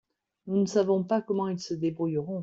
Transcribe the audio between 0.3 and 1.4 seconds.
Nous ne savons pas